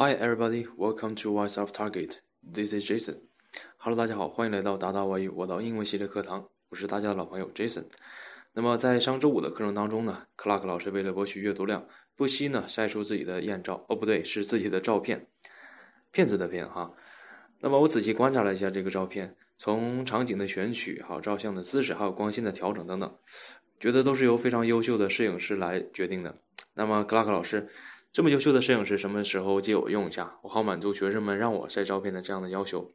[0.00, 2.20] Hi everybody, welcome to Voice of Target.
[2.40, 3.16] This is Jason.
[3.78, 7.82] Hello，大家好，欢迎来到达达外语我的英文系列课堂，我是大家的老朋友 Jason。
[8.52, 11.84] 那么在上周五的课程当中呢，Clark 老师为了博取阅读量，
[12.14, 15.26] 不惜呢晒出自己的艳照，哦不对，是自己的照片，
[16.12, 16.92] 骗子的骗哈。
[17.58, 23.18] 那么我仔细观察了一下这个照片，从场景的选取、好照相的姿势，还有光线的调整等等，
[23.80, 26.38] 觉得都是由非常优秀的摄影师来决定的。
[26.74, 27.68] 那么 Clark 老师。
[28.12, 30.38] 这么优秀的摄影师，什么时候借我用一下？
[30.42, 32.90] 我好满足学生们让我晒照片的这样的要求。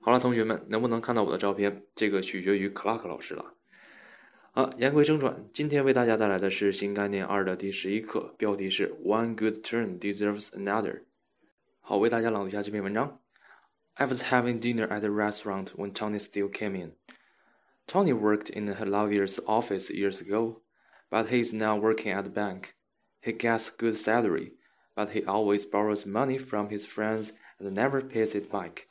[0.00, 1.84] 好了，同学们，能不能看到我的照片？
[1.94, 3.54] 这个取决于 Clark 老师了。
[4.52, 11.02] 啊，言归正传，今天为大家带来的是新概念二的第十一课，标题是 One good turn deserves another。
[11.80, 13.20] 好，为大家朗读一下这篇文章。
[13.94, 16.92] I was having dinner at a restaurant when Tony still came in.
[17.86, 20.62] Tony worked in a lawyer's office years ago,
[21.10, 22.74] but he is now working at the bank.
[23.26, 24.52] He gets good salary,
[24.94, 28.86] but he always borrows money from his friends and never pays it back.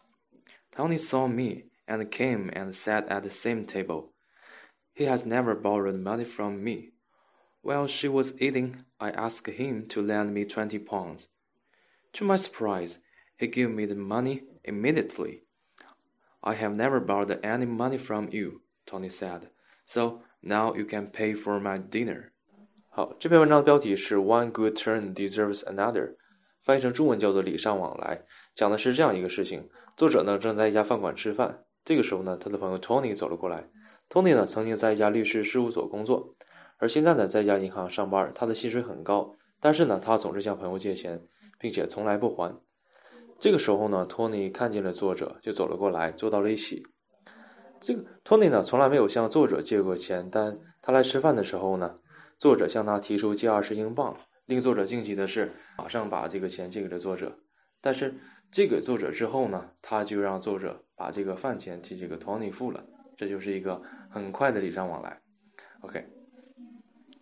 [0.75, 4.11] Tony saw me and came and sat at the same table.
[4.93, 6.89] He has never borrowed money from me.
[7.61, 11.29] While she was eating, I asked him to lend me 20 pounds.
[12.11, 12.99] To my surprise,
[13.37, 15.43] he gave me the money immediately.
[16.43, 19.47] I have never borrowed any money from you, Tony said,
[19.85, 22.33] so now you can pay for my dinner.
[22.97, 26.15] 好，这篇文章的标题是 "One good turn deserves another"，
[26.61, 28.23] 翻译成中文叫做“礼尚往来”。
[28.55, 33.69] 讲的是这样一个事情：作者呢正在一家饭馆吃饭，这个时候呢，他的朋友 Tony 走了过来。
[34.09, 36.37] Tony 呢曾经在一家律师事务所工作，
[36.77, 41.21] 而现在呢在一家银行上班，他的薪水很高，但是呢他总是向朋友借钱，
[41.59, 42.57] 并且从来不还。
[43.37, 46.81] 这个时候呢，Tony 看见了作者，就走了过来，坐到了一起。
[47.81, 51.99] 这个 Tony 呢从来没有向作者借过钱，但他来吃饭的时候呢。
[52.37, 57.39] 作者向他提出借二十英镑，令作者惊奇的是，马上把这个钱借给了作者。
[57.81, 58.15] 但是
[58.51, 62.85] 借给作者之后呢，他就让作者把这个饭钱替这个 Tony 付了。
[63.15, 65.21] 这就是一个很快的礼尚往来。
[65.81, 66.05] OK，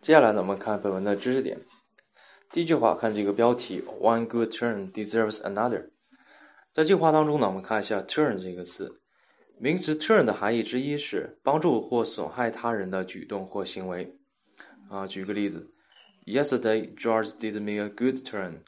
[0.01, 1.59] 接下来呢，我们看本文的知识点。
[2.51, 5.89] 第一句话，看这个标题，One good turn deserves another。
[6.71, 9.01] 在这句话当中呢，我们看一下 turn 这个词，
[9.59, 14.17] 名词 turn 的含义之一是帮助或损害他人的举动或行为。
[14.89, 15.71] 啊，举个例子
[16.25, 18.61] ，Yesterday George did me a good turn，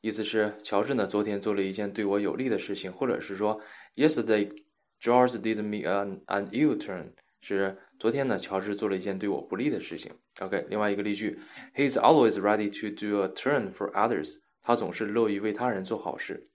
[0.00, 3.60] 意思是乔治呢昨天做了一件对我有利的事情，或者是说
[3.94, 4.52] ，Yesterday
[5.00, 10.12] George did me an an ill turn，是昨天呢乔治做了一件对我不利的事情。
[10.40, 11.38] OK，另外一个例句
[11.74, 16.48] ，He's always ready to do a turn for others，他总是乐于为他人做好事。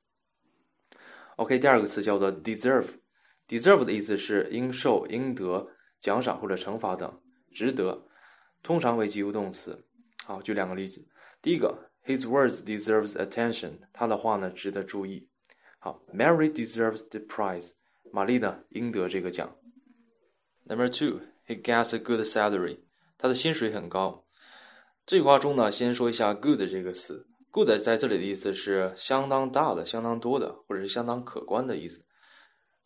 [1.38, 7.22] OK，第二个词叫做 deserve，deserve 的意思是应受、应得、奖赏或者惩罚等，
[7.54, 8.08] 值得。
[8.66, 9.86] 通常为及物动词。
[10.26, 11.08] 好，举两个例子。
[11.40, 13.74] 第一个，His words deserves attention。
[13.94, 15.30] 他的话呢，值得注意。
[15.78, 17.74] 好，Mary deserves the prize。
[18.12, 19.56] 玛丽呢，应得这个奖。
[20.64, 22.80] Number two，He gets a good salary。
[23.20, 24.26] 他的薪水很高。
[25.06, 27.28] 这句话中呢，先说一下 good 这个词。
[27.52, 32.04] good 在这里的意思是相当大的、相当多的，或者是相当可观的意思。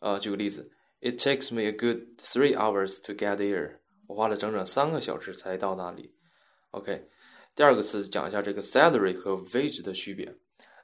[0.00, 0.70] 呃，举个例子
[1.00, 3.79] ，It takes me a good three hours to get here。
[4.10, 6.12] 我花了整整三个小时才到那里。
[6.72, 7.08] OK，
[7.54, 10.36] 第二个词讲一下这个 salary 和 wage 的区别。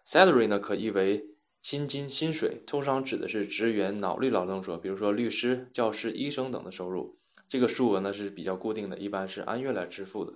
[0.06, 1.26] salary 呢可译为
[1.60, 7.18] 薪金、薪水，通常指的是职员、脑力劳动者，比如说律师、教师、医生等的收入。
[7.48, 10.32] 这个数额呢是比较固定的，一般是按月来支付的。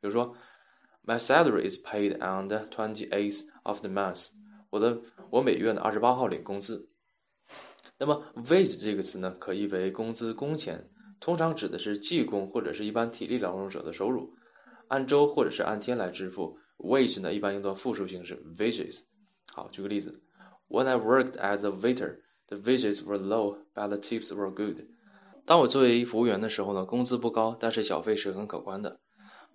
[0.00, 0.34] 比如说
[1.04, 4.28] ，My salary is paid on the twenty-eighth of the month。
[4.70, 4.98] 我的
[5.28, 6.88] 我每月呢二十八号领工资。
[7.98, 10.90] 那么 wage 这个词呢可译为工资、工钱。
[11.20, 14.34] 通常指的是技工或者是一般体力劳动者的收入，
[14.88, 16.58] 按周或者是按天来支付。
[16.78, 19.02] wage 呢一般用作复数形式 wages。
[19.52, 20.22] 好，举个例子
[20.68, 24.86] ，When I worked as a waiter, the wages were low, but the tips were good。
[25.44, 29.00] 当我作为服务员的时候呢，工资不高，但是小费是很可观的。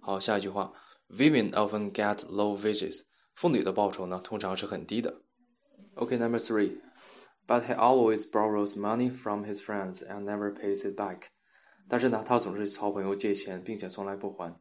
[0.02, 0.72] 好，下一句话
[1.10, 3.02] ，Women often get low wages。
[3.34, 5.22] 妇女的报酬呢通常是很低的。
[5.96, 11.30] OK，Number three，but he always borrows money from his friends and never pays it back。
[11.88, 14.60] 但是呢，他总是朝朋友借钱，并且从来不还。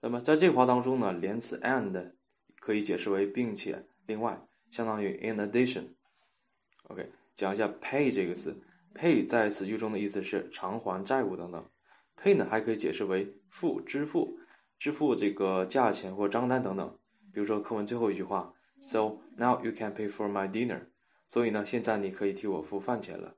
[0.00, 2.14] 那么在这句话当中呢，连词 and
[2.60, 5.94] 可以解释为并且、另外，相当于 in addition。
[6.88, 8.62] OK，讲一下 pay 这个词
[8.94, 11.68] ，pay 在此句中的意思是偿还债务等等。
[12.22, 14.38] pay 呢还可以解释为付、支付、
[14.78, 16.98] 支付这个价钱或账单等等。
[17.32, 20.86] 比如说课文最后一句话，So now you can pay for my dinner。
[21.28, 23.36] 所以呢，现在你可以替我付饭钱了。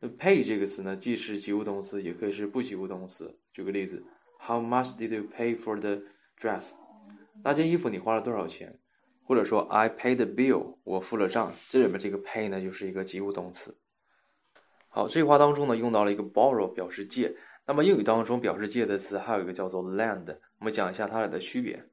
[0.00, 3.38] 那 pay 这个词呢，既是及物动词，也可以是不及物动词。
[3.52, 4.04] 举个例子
[4.40, 6.02] ，How much did you pay for the
[6.38, 6.72] dress？
[7.42, 8.78] 那件衣服你花了多少钱？
[9.24, 11.52] 或者说 I paid the bill，我付了账。
[11.68, 13.76] 这里面这个 pay 呢，就是一个及物动词。
[14.88, 17.36] 好，这句话当中呢，用到了一个 borrow 表示借。
[17.66, 20.38] 那么英语当中表示借的词还有一个叫做 lend。
[20.60, 21.84] 我们讲一下它俩的区别。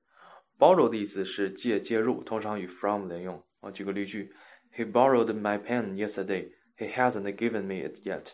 [0.58, 3.44] borrow 的意思是借、借入，通常与 from 连用。
[3.60, 4.31] 啊，举个例句
[4.74, 6.51] ：He borrowed my pen yesterday.
[6.77, 8.33] He hasn't given me it yet.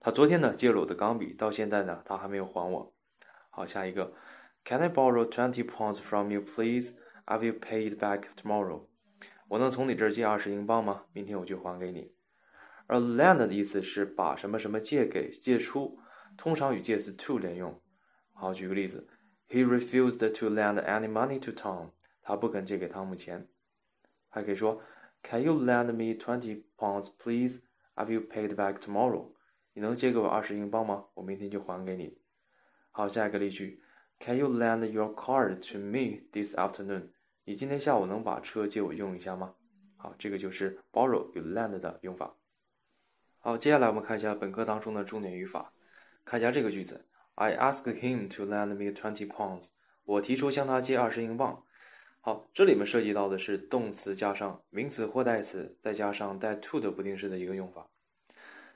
[0.00, 2.94] 他昨天呢借了我的钢笔，到现在呢他还没有还我。
[3.50, 4.14] 好，下一个
[4.64, 6.96] ，Can I borrow twenty pounds from you, please?
[7.24, 8.86] I will pay it back tomorrow.
[9.48, 11.04] 我能从你这儿借二十英镑吗？
[11.12, 12.14] 明天我就还给你。
[12.86, 15.98] 而 lend 的意思是把什么什么借给、借出，
[16.36, 17.80] 通常与介词 to 连用。
[18.32, 19.08] 好，举个例子
[19.48, 21.90] ，He refused to lend any money to Tom.
[22.22, 23.48] 他不肯借给汤姆钱。
[24.28, 24.82] 还可以说
[25.22, 27.60] ，Can you lend me twenty pounds, please?
[27.98, 29.32] I will pay it back tomorrow.
[29.72, 31.06] 你能借给我二十英镑吗？
[31.14, 32.16] 我明天就还给你。
[32.92, 33.82] 好，下一个例句
[34.20, 37.08] ，Can you lend your car to me this afternoon？
[37.44, 39.56] 你今天下午能把车借我用一下吗？
[39.96, 42.36] 好，这个就是 borrow 与 lend 的用法。
[43.40, 45.72] 好，接下来我们看一下本课当中的重点语法。
[46.24, 47.04] 看一下这个句子
[47.34, 49.70] ，I asked him to lend me twenty pounds。
[50.04, 51.64] 我提出向他借二十英镑。
[52.28, 57.88] 好，这里面涉及到的是动词加上名词或代词，再加上带 to 的不定式的一个用法。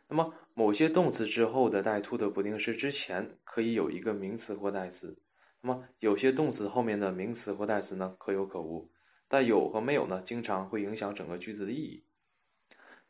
[0.08, 5.19] 那么，某些动词之后的带 to 的不定式之前可以有一个名词或代词。
[5.60, 8.90] 那么，有些动词后面的名词或代词呢可有可无。
[9.28, 12.06] 但有和没有呢，经常会影响整个句子的意义。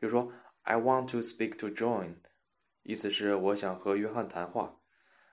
[0.00, 2.16] 比如说，I want to speak to John，
[2.82, 4.80] 意思是我想和约翰谈话。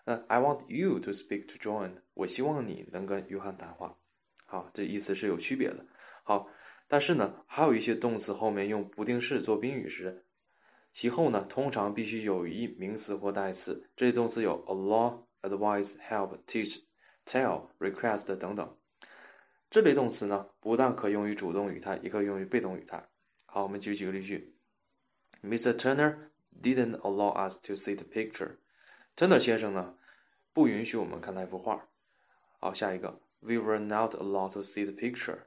[0.06, 3.98] 那 I want you to speak to John，我希望你能跟约翰谈话。
[4.50, 5.86] 好，这意思是有区别的。
[6.24, 6.48] 好，
[6.88, 10.26] 但是呢，还有一些动词后面用不定式做宾语时。
[10.92, 13.88] 其后呢，通常必须有一名词或代词。
[13.96, 16.82] 这些动词有 allow、advise、help、teach、
[17.28, 18.76] tell、request 等等。
[19.70, 23.08] 这类动词呢，不但可用于主动语态，也可用于被动语态。
[23.46, 24.56] 好，我们举几个例句
[25.44, 25.74] ：Mr.
[25.74, 28.58] Turner didn't allow us to see the picture。
[29.16, 29.96] Turner 先生呢，
[30.54, 31.88] 不允许我们看那幅画。
[32.60, 35.44] 好，下一个：We were not allowed to see the picture。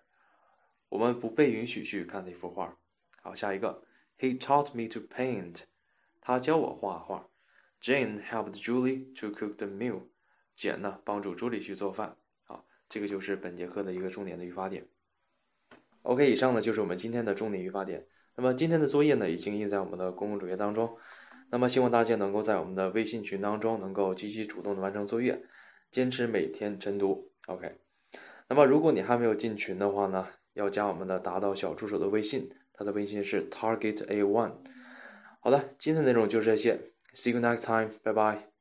[0.89, 2.79] 我们不被允许去看那幅画。
[3.23, 3.85] 好，下一个。
[4.19, 5.63] He taught me to paint.
[6.21, 7.29] 他教我画画。
[7.83, 10.09] Jane helped Julie to cook the meal.
[10.55, 12.17] 简呢帮助朱莉去做饭。
[12.45, 14.87] 好，这个就是本节课的一个重点的语法点。
[16.03, 18.07] OK，以上呢就是我们今天的重点语法点。
[18.37, 20.97] 那么今天的作业呢已经印在我们的公共主页当中。
[21.51, 25.45] 那么希望大家能够在我们的微信群当中能够积极主动的完成作业，
[25.91, 27.31] 坚持每天晨读。
[27.47, 27.82] OK。
[28.53, 32.51] 那么如果你还没有进群的话呢，要加我们的达到小助手的微信。
[32.75, 34.53] 他的微信是 target a one。
[35.41, 36.79] 好的，今天的内容就是这些
[37.15, 38.52] ，see you next time，拜拜。